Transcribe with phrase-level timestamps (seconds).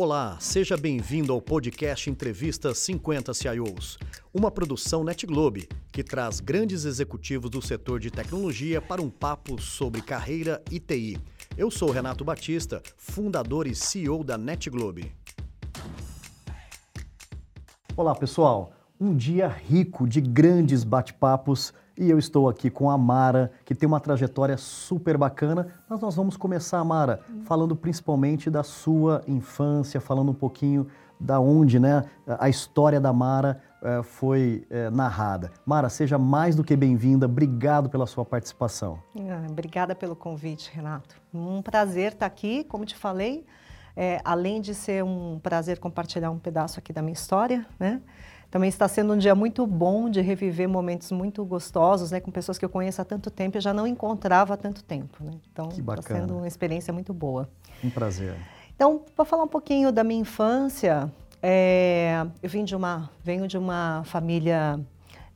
[0.00, 3.98] Olá, seja bem-vindo ao podcast Entrevista 50 CIOs,
[4.32, 10.00] uma produção NetGlobe que traz grandes executivos do setor de tecnologia para um papo sobre
[10.00, 11.18] carreira e TI.
[11.56, 15.12] Eu sou Renato Batista, fundador e CEO da NetGlobe.
[17.96, 18.72] Olá, pessoal.
[19.00, 23.86] Um dia rico de grandes bate-papos e eu estou aqui com a Mara, que tem
[23.86, 30.30] uma trajetória super bacana, mas nós vamos começar, Mara, falando principalmente da sua infância, falando
[30.30, 30.86] um pouquinho
[31.18, 32.04] da onde né,
[32.38, 35.50] a história da Mara eh, foi eh, narrada.
[35.66, 39.00] Mara, seja mais do que bem-vinda, obrigado pela sua participação.
[39.16, 41.16] Ah, obrigada pelo convite, Renato.
[41.34, 43.44] Um prazer estar aqui, como te falei,
[43.96, 48.00] é, além de ser um prazer compartilhar um pedaço aqui da minha história, né?
[48.50, 52.56] Também está sendo um dia muito bom de reviver momentos muito gostosos, né, com pessoas
[52.56, 55.32] que eu conheço há tanto tempo e já não encontrava há tanto tempo, né?
[55.52, 57.48] Então, está sendo uma experiência muito boa.
[57.84, 58.34] Um prazer.
[58.74, 63.58] Então, para falar um pouquinho da minha infância, é, eu vim de uma, venho de
[63.58, 64.80] uma família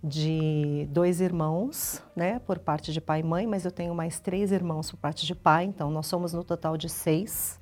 [0.02, 4.50] de dois irmãos, né, por parte de pai e mãe, mas eu tenho mais três
[4.50, 7.60] irmãos por parte de pai, então nós somos no total de seis.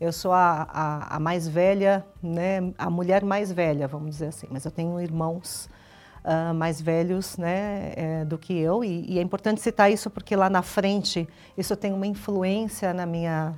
[0.00, 4.46] Eu sou a, a, a, mais velha, né, a mulher mais velha, vamos dizer assim,
[4.50, 5.68] mas eu tenho irmãos
[6.24, 10.34] uh, mais velhos né, é, do que eu, e, e, é importante citar isso porque
[10.34, 13.54] lá na frente isso tem uma influência na minha,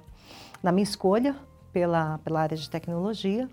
[0.62, 1.34] na minha escolha
[1.72, 3.48] pela, pela área de tecnologia.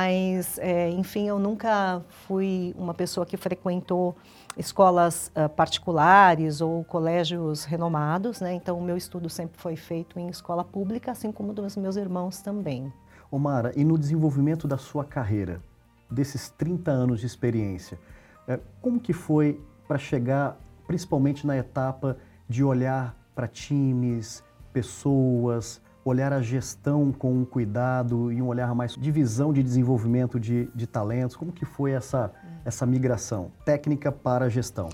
[0.00, 4.16] Mas, é, enfim, eu nunca fui uma pessoa que frequentou
[4.56, 8.54] escolas uh, particulares ou colégios renomados, né?
[8.54, 12.40] Então, o meu estudo sempre foi feito em escola pública, assim como dos meus irmãos
[12.40, 12.92] também.
[13.28, 15.60] Omara, e no desenvolvimento da sua carreira,
[16.08, 17.98] desses 30 anos de experiência,
[18.46, 22.16] é, como que foi para chegar, principalmente na etapa
[22.48, 28.94] de olhar para times, pessoas, olhar a gestão com um cuidado e um olhar mais
[28.94, 31.36] de visão de desenvolvimento de, de talentos?
[31.36, 32.32] Como que foi essa,
[32.64, 34.88] essa migração técnica para gestão?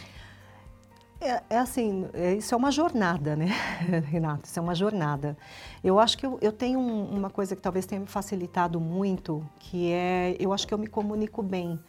[1.20, 3.46] É, é, assim, é, isso é uma jornada, né,
[4.10, 4.44] Renato?
[4.44, 5.36] Isso é uma jornada.
[5.82, 9.42] Eu acho que eu, eu tenho um, uma coisa que talvez tenha me facilitado muito,
[9.58, 11.80] que é, eu acho que eu me comunico bem.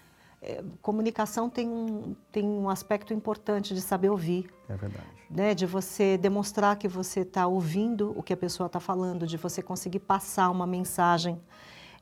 [0.48, 4.48] É, comunicação tem um, tem um aspecto importante de saber ouvir.
[4.70, 5.08] É verdade.
[5.28, 5.56] Né?
[5.56, 9.64] De você demonstrar que você está ouvindo o que a pessoa está falando, de você
[9.64, 11.42] conseguir passar uma mensagem,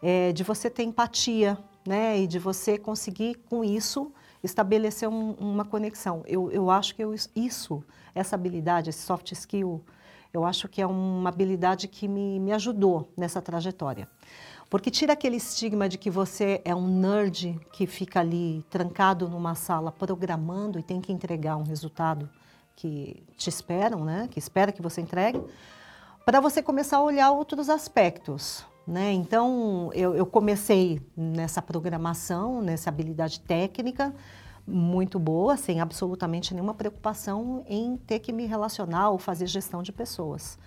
[0.02, 2.20] é, de você ter empatia, né?
[2.20, 4.12] E de você conseguir, com isso,
[4.44, 6.22] estabelecer um, uma conexão.
[6.28, 7.82] Eu, eu acho que eu, isso,
[8.14, 9.82] essa habilidade, esse soft skill,
[10.34, 14.10] eu acho que é uma habilidade que me, me ajudou nessa trajetória.
[14.74, 19.54] Porque tira aquele estigma de que você é um nerd que fica ali trancado numa
[19.54, 22.28] sala programando e tem que entregar um resultado
[22.76, 24.28] que te esperam, né?
[24.32, 25.40] Que espera que você entregue,
[26.26, 28.66] para você começar a olhar outros aspectos.
[28.88, 29.12] Né?
[29.12, 34.12] Então, eu, eu comecei nessa programação, nessa habilidade técnica
[34.66, 39.92] muito boa, sem absolutamente nenhuma preocupação em ter que me relacionar ou fazer gestão de
[39.92, 40.58] pessoas.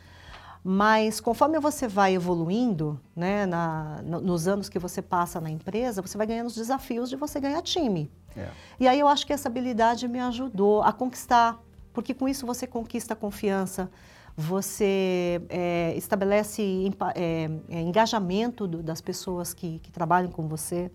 [0.68, 6.18] Mas conforme você vai evoluindo, né, na, nos anos que você passa na empresa, você
[6.18, 8.10] vai ganhando os desafios de você ganhar time.
[8.36, 8.48] É.
[8.80, 11.62] E aí eu acho que essa habilidade me ajudou a conquistar,
[11.92, 13.88] porque com isso você conquista a confiança,
[14.36, 20.90] você é, estabelece é, é, engajamento do, das pessoas que, que, trabalham com você.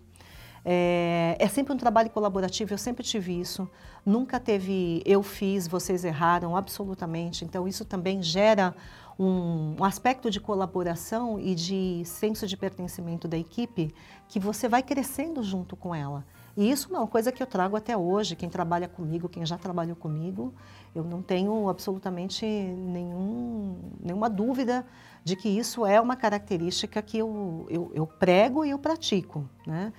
[0.66, 3.66] É, é, sempre um trabalho colaborativo, eu sempre tive isso.
[4.04, 7.42] Nunca teve eu fiz, vocês erraram, absolutamente.
[7.42, 8.74] Então, isso também gera
[9.18, 13.94] um, um, aspecto de colaboração e de senso de pertencimento da equipe
[14.28, 16.24] que você vai crescendo junto com ela.
[16.56, 18.36] E isso é uma coisa que eu trago até hoje.
[18.36, 20.52] Quem trabalha comigo, quem já trabalhou comigo,
[20.94, 24.84] eu não tenho absolutamente nenhum, nenhuma dúvida
[25.24, 29.48] de que isso é uma característica que eu, eu, eu prego e eu pratico.
[29.66, 29.92] Né?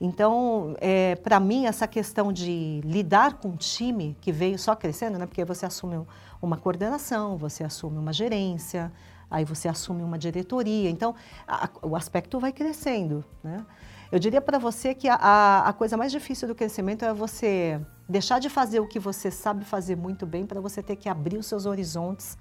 [0.00, 5.18] Então, é, para mim, essa questão de lidar com um time que veio só crescendo,
[5.18, 5.26] né?
[5.26, 6.06] porque você assume
[6.40, 8.92] uma coordenação, você assume uma gerência,
[9.30, 10.90] aí você assume uma diretoria.
[10.90, 11.14] Então,
[11.46, 13.24] a, o aspecto vai crescendo.
[13.42, 13.64] Né?
[14.10, 18.40] Eu diria para você que a, a, coisa mais difícil do crescimento é você deixar
[18.40, 21.46] de fazer o que você sabe fazer muito bem para você ter que abrir os
[21.46, 22.36] seus horizontes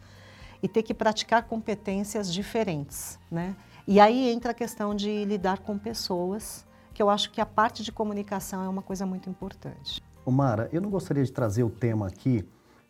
[0.63, 3.19] e ter que praticar competências diferentes.
[3.29, 3.55] Né?
[3.87, 7.83] E aí entra a questão de lidar com pessoas que eu acho que a parte
[7.83, 10.01] de comunicação é uma coisa muito importante.
[10.25, 12.45] Omara, eu não gostaria de trazer o tema aqui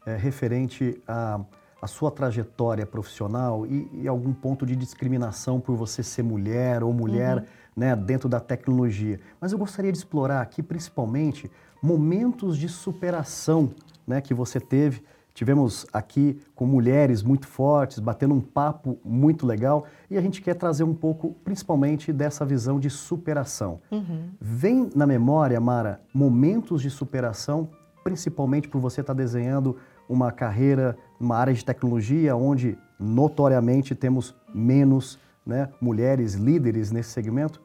[0.05, 1.39] é, referente à,
[1.81, 6.93] à sua trajetória profissional e, e, algum ponto de discriminação por você ser mulher ou
[6.93, 7.45] mulher uhum.
[7.75, 9.19] né, dentro da tecnologia.
[9.39, 11.49] Mas eu gostaria de explorar aqui principalmente
[11.81, 13.71] momentos de superação
[14.05, 15.03] né, que você teve
[15.39, 20.53] Tivemos aqui com mulheres muito fortes, batendo um papo muito legal e a gente quer
[20.53, 23.79] trazer um pouco, principalmente, dessa visão de superação.
[23.89, 24.31] Uhum.
[24.37, 27.69] Vem na memória, Mara, momentos de superação,
[28.03, 34.35] principalmente por você estar tá desenhando uma carreira, uma área de tecnologia onde notoriamente temos
[34.53, 37.61] menos né, mulheres líderes nesse segmento?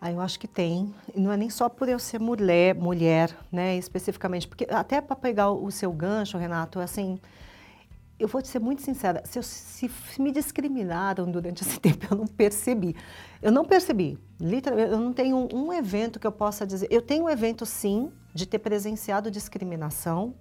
[0.00, 0.94] Ah, eu acho que tem.
[1.14, 5.50] Não é nem só por eu ser mulher, mulher, né, especificamente, porque até para pegar
[5.50, 7.18] o seu gancho, Renato, assim,
[8.18, 12.16] eu vou te ser muito sincera, se, eu, se, me discriminaram durante esse tempo, eu
[12.16, 12.94] não percebi.
[13.42, 16.88] Eu não percebi, literalmente, eu não tenho um evento que eu possa dizer.
[16.90, 20.32] Eu tenho um evento, sim, de ter presenciado discriminação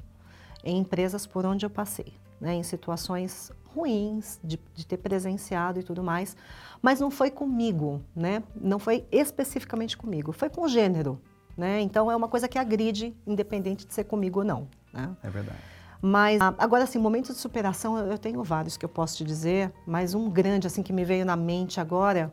[0.64, 5.84] em empresas por onde eu passei, né, em situações ruins, de, de ter presenciado e
[5.84, 6.36] tudo mais,
[6.82, 8.44] mas não foi comigo, né?
[8.56, 11.20] Não foi especificamente comigo, foi com o gênero,
[11.56, 11.82] né?
[11.82, 14.68] Então é uma coisa que agride, independente de ser comigo ou não.
[14.94, 15.16] Né?
[15.24, 15.60] É verdade.
[16.02, 20.14] Mas agora, assim, momentos de superação eu tenho vários que eu posso te dizer, mas
[20.14, 22.32] um grande assim que me veio na mente agora,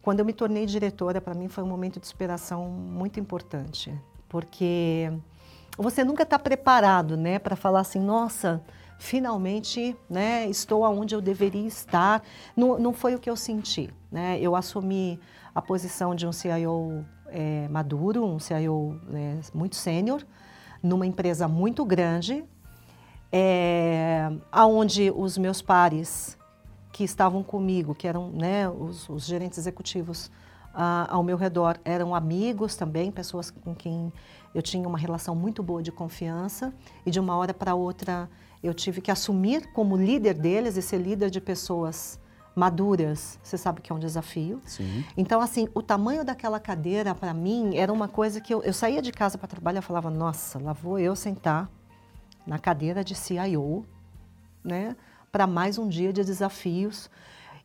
[0.00, 3.92] quando eu me tornei diretora, para mim foi um momento de superação muito importante,
[4.32, 5.12] porque
[5.76, 8.62] você nunca está preparado, né, para falar assim, nossa,
[8.98, 12.22] finalmente né, estou aonde eu deveria estar.
[12.56, 13.92] Não, não foi o que eu senti.
[14.10, 14.38] Né?
[14.40, 15.20] Eu assumi
[15.54, 20.24] a posição de um CIO é, maduro, um CIO né, muito sênior,
[20.82, 22.42] numa empresa muito grande,
[23.30, 26.38] é, aonde os meus pares
[26.90, 30.30] que estavam comigo, que eram né, os, os gerentes executivos
[30.74, 34.12] ah, ao meu redor, eram amigos também, pessoas com quem
[34.54, 36.72] eu tinha uma relação muito boa de confiança,
[37.04, 38.28] e de uma hora para outra
[38.62, 42.20] eu tive que assumir como líder deles e ser líder de pessoas
[42.54, 43.38] maduras.
[43.42, 44.60] Você sabe que é um desafio.
[44.64, 45.04] Sim.
[45.16, 49.02] Então, assim, o tamanho daquela cadeira, para mim, era uma coisa que eu, eu saía
[49.02, 51.68] de casa para trabalhar e falava: nossa, lá vou eu sentar
[52.46, 53.84] na cadeira de CIO,
[54.64, 54.96] né,
[55.30, 57.10] para mais um dia de desafios.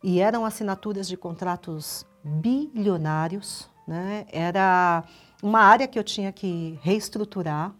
[0.02, 4.26] E eram assinaturas de contratos bilionários, né?
[4.30, 5.04] Era
[5.42, 7.72] uma área que eu tinha que reestruturar,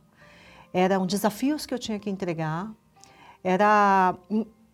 [0.72, 2.70] eram desafios que eu tinha que entregar,
[3.42, 4.16] era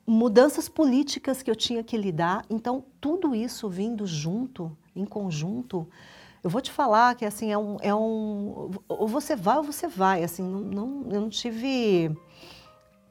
[0.06, 2.44] mudanças políticas que eu tinha que lidar.
[2.50, 5.88] Então, tudo isso vindo junto, em conjunto,
[6.43, 9.88] eu vou te falar que assim é um, é um ou você vai ou você
[9.88, 10.23] vai.
[10.23, 12.15] Assim, não, não eu não tive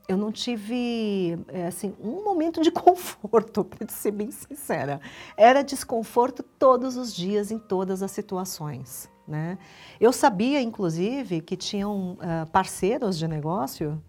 [0.07, 4.99] eu não tive é, assim um momento de conforto, para ser bem sincera.
[5.37, 9.09] Era desconforto todos os dias em todas as situações.
[9.27, 9.57] Né?
[9.99, 14.01] Eu sabia, inclusive, que tinham uh, parceiros de negócio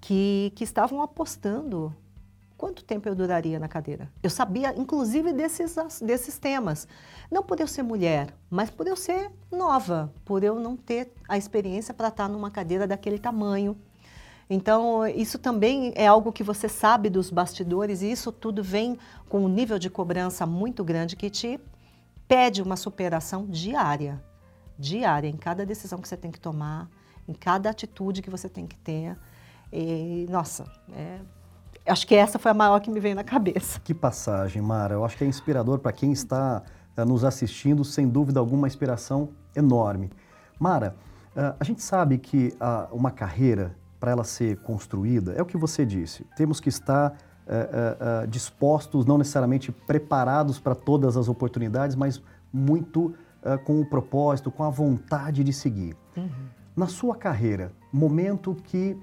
[0.00, 1.94] que, que estavam apostando
[2.60, 4.12] quanto tempo eu duraria na cadeira.
[4.22, 6.86] Eu sabia, inclusive, desses, desses temas.
[7.30, 11.38] Não por eu ser mulher, mas por eu ser nova, por eu não ter a
[11.38, 13.78] experiência para estar numa cadeira daquele tamanho.
[14.52, 18.98] Então, isso também é algo que você sabe dos bastidores, e isso tudo vem
[19.28, 21.60] com um nível de cobrança muito grande que te
[22.26, 24.20] pede uma superação diária.
[24.76, 26.90] Diária, em cada decisão que você tem que tomar,
[27.28, 29.16] em cada atitude que você tem que ter.
[29.72, 30.64] E, nossa,
[30.96, 31.20] é,
[31.86, 33.78] acho que essa foi a maior que me veio na cabeça.
[33.78, 34.94] Que passagem, Mara.
[34.94, 36.62] Eu acho que é inspirador para quem está
[36.96, 40.10] uh, nos assistindo, sem dúvida alguma, inspiração enorme.
[40.58, 40.96] Mara,
[41.36, 45.58] uh, a gente sabe que uh, uma carreira, para ela ser construída, é o que
[45.58, 47.16] você disse, temos que estar
[47.46, 52.20] eh, dispostos, não necessariamente preparados para todas as oportunidades, mas
[52.52, 53.14] muito
[53.64, 55.96] com o propósito, com a vontade de seguir.
[56.14, 56.28] Uhum.
[56.76, 58.96] Na sua carreira, momento que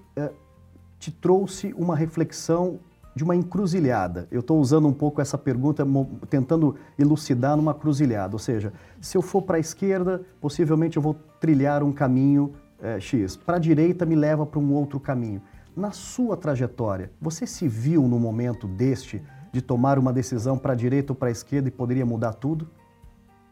[1.00, 2.80] te trouxe uma reflexão
[3.18, 4.28] de uma encruzilhada.
[4.32, 5.84] Eu estou usando um pouco essa pergunta,
[6.30, 8.36] tentando elucidar numa cruzilhada.
[8.36, 13.00] Ou seja, se eu for para a esquerda, possivelmente eu vou trilhar um caminho é,
[13.00, 13.36] X.
[13.36, 15.42] Para a direita, me leva para um outro caminho.
[15.76, 20.76] Na sua trajetória, você se viu no momento deste de tomar uma decisão para a
[20.76, 22.70] direita ou para a esquerda e poderia mudar tudo?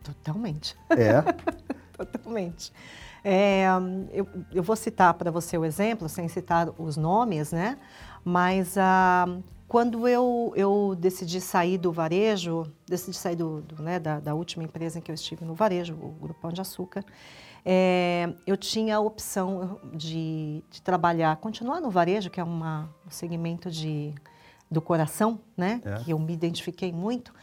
[0.03, 0.75] Totalmente.
[0.89, 1.21] É?
[1.95, 2.71] Totalmente.
[3.23, 3.65] É,
[4.11, 7.77] eu, eu, vou citar para você o exemplo, sem citar os nomes, né?
[8.23, 9.25] Mas ah,
[9.67, 14.63] quando eu, eu decidi sair do varejo, decidi sair do, do né, da, da, última
[14.63, 17.03] empresa em que eu estive no varejo, o Grupo Pão de Açúcar,
[17.65, 23.09] é, eu tinha a opção de, de, trabalhar, continuar no varejo, que é uma, um
[23.09, 24.13] segmento de,
[24.69, 25.81] do coração, né?
[25.83, 25.95] É.
[26.03, 27.33] Que eu me identifiquei muito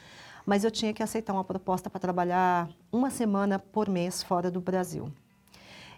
[0.45, 4.61] mas eu tinha que aceitar uma proposta para trabalhar uma semana por mês fora do
[4.61, 5.11] Brasil.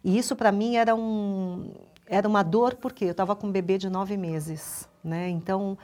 [0.03, 1.73] E isso para mim era, um,
[2.07, 4.89] era uma dor, porque eu estava com um bebê de nove meses.
[5.03, 5.31] Né?
[5.31, 5.79] Então,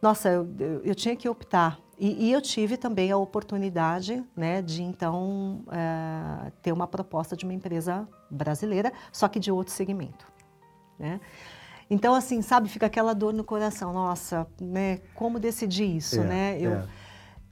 [0.00, 0.48] nossa, eu,
[0.84, 1.78] eu tinha que optar.
[1.98, 7.44] E, e, eu tive também a oportunidade né, de, então, é, ter uma proposta de
[7.44, 10.26] uma empresa brasileira, só que de outro segmento.
[10.98, 11.20] Né?
[11.90, 13.92] Então, assim, sabe, fica aquela dor no coração.
[13.92, 15.00] Nossa, né?
[15.14, 16.58] Como decidir isso, É, né?
[16.58, 16.84] Eu é.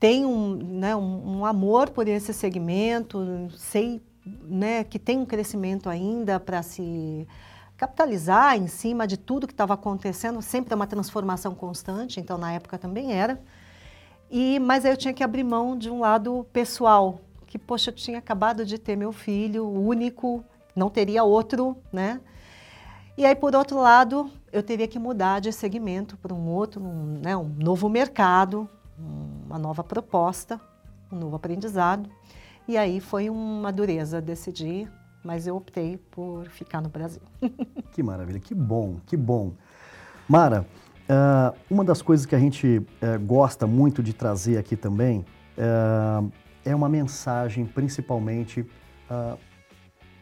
[0.00, 5.88] tenho um, né, um, um amor por esse segmento, sei né, que tem um crescimento
[5.88, 7.26] ainda para se
[7.78, 10.42] capitalizar em cima de tudo que estava acontecendo.
[10.42, 13.40] Sempre é uma transformação constante, então na época também era.
[14.28, 17.94] E, mas aí eu tinha que abrir mão de um lado pessoal, que, poxa, eu
[17.94, 20.44] tinha acabado de ter meu filho, único,
[20.74, 22.20] não teria outro, né?
[23.16, 27.20] E aí, por outro lado, eu teria que mudar de segmento para um outro, um,
[27.22, 28.68] né, um novo mercado,
[29.46, 30.60] uma nova proposta,
[31.10, 32.10] um novo aprendizado.
[32.66, 34.90] E aí foi uma dureza decidir,
[35.24, 37.22] mas eu optei por ficar no Brasil.
[37.92, 39.52] Que maravilha, que bom, que bom.
[40.28, 40.64] Mara,
[41.08, 45.24] uh, uma das coisas que a gente uh, gosta muito de trazer aqui também
[45.56, 46.30] uh,
[46.64, 48.64] é uma mensagem, principalmente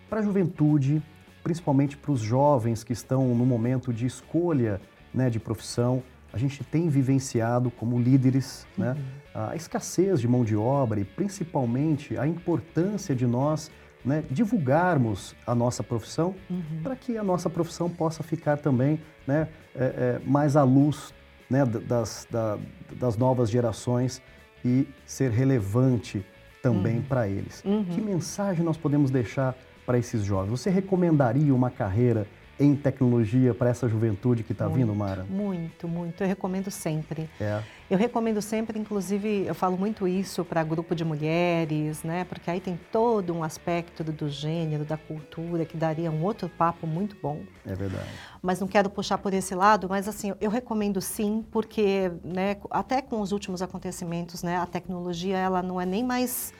[0.08, 1.02] para a juventude,
[1.42, 4.80] principalmente para os jovens que estão no momento de escolha
[5.12, 6.02] né, de profissão.
[6.32, 8.96] A gente tem vivenciado como líderes né,
[9.36, 9.48] Uhum.
[9.48, 13.70] a escassez de mão de obra e principalmente a importância de nós
[14.06, 16.80] né, divulgarmos a nossa profissão Uhum.
[16.82, 21.12] para que a nossa profissão possa ficar também né, é, é, mais à luz
[21.50, 22.56] né, das, da-
[22.92, 24.22] das novas gerações
[24.64, 26.24] e ser relevante
[26.62, 27.62] também para eles.
[27.64, 27.84] Uhum.
[27.84, 30.50] Que mensagem nós podemos deixar para esses jovens?
[30.50, 32.26] Você recomendaria uma carreira
[32.58, 35.24] em tecnologia para essa juventude que está vindo, Mara?
[35.28, 36.22] Muito, muito.
[36.22, 37.28] Eu recomendo sempre.
[37.40, 37.62] É.
[37.88, 42.24] Eu recomendo sempre, inclusive, eu falo muito isso para grupo de mulheres, né?
[42.24, 46.86] Porque aí tem todo um aspecto do, gênero, da cultura, que daria um outro papo
[46.86, 47.42] muito bom.
[47.64, 48.08] É verdade.
[48.42, 53.02] Mas não quero puxar por esse lado, mas assim, eu recomendo sim, porque, né, até
[53.02, 56.52] com os últimos acontecimentos, né, a tecnologia, ela não é nem mais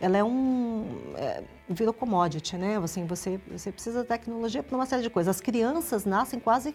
[0.00, 0.86] ela é um
[1.16, 2.78] é, virou commodity, né?
[2.82, 5.34] Assim, você você precisa da tecnologia para uma série de coisas.
[5.36, 6.74] As crianças nascem quase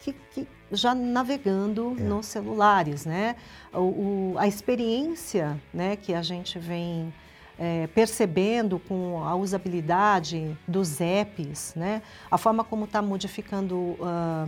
[0.00, 2.02] que, que, que já navegando É.
[2.02, 3.36] nos celulares, né?
[3.72, 7.12] O, o- a experiência, né, que a gente vem
[7.58, 12.02] é, percebendo com a usabilidade dos apps, né?
[12.30, 14.46] A forma como está modificando ah,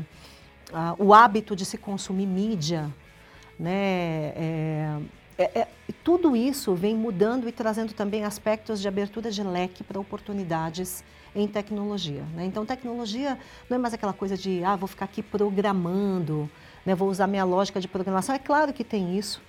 [0.73, 2.91] ah, o hábito de se consumir mídia,
[3.59, 5.01] né?
[5.39, 5.69] É, é-
[6.05, 11.05] tudo isso vem mudando e trazendo também aspectos de abertura de leque para oportunidades
[11.35, 12.25] em tecnologia.
[12.35, 12.45] né?
[12.45, 13.39] Então, tecnologia
[13.71, 16.51] não é mais aquela coisa de, ah, vou ficar aqui programando,
[16.85, 16.95] né?
[16.95, 18.35] vou usar minha lógica de programação.
[18.35, 19.41] É claro que tem isso,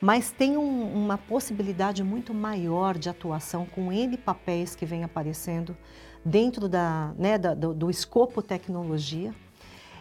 [0.00, 5.76] mas tem um- uma possibilidade muito maior de atuação com N papéis que vem aparecendo
[6.24, 9.32] dentro da, né, da- do, do escopo tecnologia.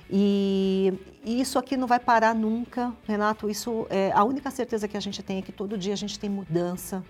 [0.09, 0.93] E,
[1.25, 3.49] e isso aqui não vai parar nunca, Renato.
[3.49, 6.19] Isso é a única certeza que a gente tem é que todo dia a gente
[6.19, 7.03] tem mudança.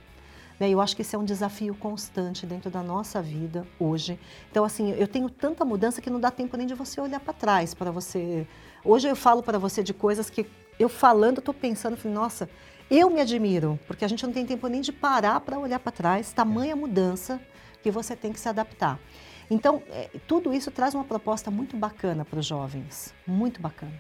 [0.58, 0.70] Né?
[0.70, 4.18] Eu acho que esse é um desafio constante dentro da nossa vida hoje.
[4.50, 7.34] Então, assim, eu tenho tanta mudança que não dá tempo nem de você olhar para
[7.34, 8.48] trás, para você.
[8.86, 10.46] Hoje eu falo para você de coisas que
[10.80, 12.50] eu falando, estou pensando, falei, nossa,
[12.90, 15.92] eu me admiro, porque a gente não tem tempo nem de parar para olhar para
[15.92, 17.42] trás, tamanha mudança
[17.84, 18.98] que você tem que se adaptar.
[19.50, 23.94] Então, é, tudo isso traz uma proposta muito bacana para os jovens, muito bacana.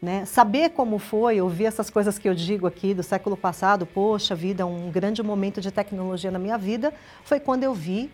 [0.00, 0.24] Né?
[0.24, 4.66] Saber como foi, ouvir essas coisas que eu digo aqui do século passado, poxa vida,
[4.66, 6.92] um grande momento de tecnologia na minha vida,
[7.24, 8.10] foi quando eu vi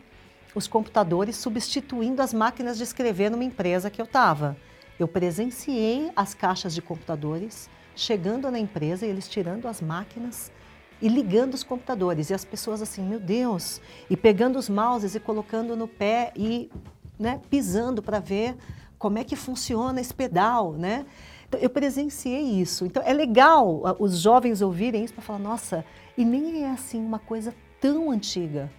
[0.54, 4.56] os computadores substituindo as máquinas de escrever numa empresa que eu estava.
[4.98, 10.52] Eu presenciei as caixas de computadores chegando na empresa e eles tirando as máquinas
[11.00, 12.30] e ligando os computadores.
[12.30, 16.70] E as pessoas assim, meu Deus, e pegando os mouses e colocando no pé e
[17.18, 18.56] né, pisando para ver
[18.98, 21.06] como é que funciona esse pedal, né?
[21.48, 22.84] Então, eu presenciei isso.
[22.84, 25.84] Então, é legal ah, os jovens ouvirem isso para falar, nossa,
[26.16, 28.70] e nem é assim uma coisa tão antiga.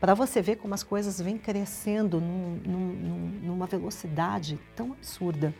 [0.00, 5.54] Para você ver como as coisas vêm crescendo num- num- num- numa velocidade tão absurda.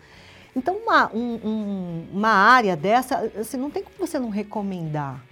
[0.56, 5.22] Então, uma, um- um- uma área dessa, assim, não tem como você não recomendar.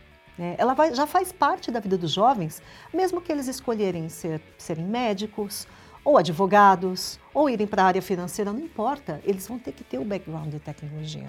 [0.42, 0.56] Né?
[0.58, 2.60] Ela vai- já faz parte da vida dos jovens,
[2.92, 5.68] mesmo que eles escolherem ser, serem médicos,
[6.04, 9.98] ou advogados, ou irem para a área financeira, não importa, eles vão ter que ter
[9.98, 11.28] o background de tecnologia.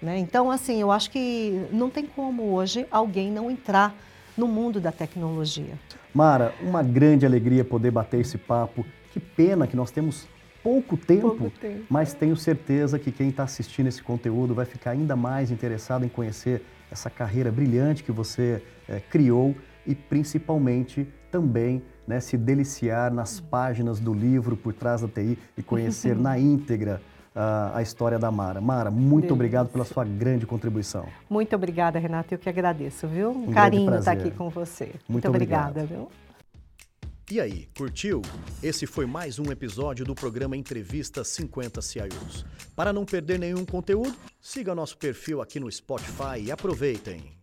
[0.00, 0.16] né?
[0.16, 3.94] Então, assim, eu acho que não tem como hoje alguém não entrar
[4.34, 5.74] no mundo da tecnologia.
[6.14, 8.86] Mara, uma grande alegria poder bater esse papo.
[9.12, 10.26] Que pena que nós temos
[10.62, 11.84] pouco tempo, Pouco tempo.
[11.90, 16.08] mas tenho certeza que quem está assistindo esse conteúdo vai ficar ainda mais interessado em
[16.08, 19.54] conhecer essa carreira brilhante que você eh, criou
[19.86, 25.62] e principalmente também né, se deliciar nas páginas do livro Por Trás da TI e
[25.62, 27.00] conhecer na íntegra
[27.34, 28.60] ah, a história da Mara.
[28.60, 29.34] Mara, muito Delícia.
[29.34, 31.06] obrigado pela sua grande contribuição.
[31.28, 32.34] Muito obrigada, Renata.
[32.34, 33.30] Eu que agradeço, viu?
[33.30, 34.92] Um, grande carinho estar aqui com você.
[35.08, 35.88] Muito obrigada, obrigado.
[35.88, 36.08] viu?
[37.30, 38.22] E aí, curtiu?
[38.60, 42.44] Esse foi mais um episódio do programa Entrevista 50 CIOs.
[42.74, 47.38] Para não perder nenhum conteúdo, siga nosso perfil aqui no Spotify e aproveitem!